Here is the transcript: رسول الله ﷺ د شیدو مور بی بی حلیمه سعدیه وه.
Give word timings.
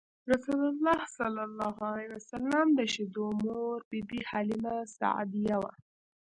رسول 0.31 0.61
الله 0.71 0.99
ﷺ 2.21 2.65
د 2.77 2.79
شیدو 2.93 3.25
مور 3.43 3.77
بی 3.89 3.99
بی 4.09 4.19
حلیمه 4.29 4.75
سعدیه 4.97 5.57
وه. 5.61 5.71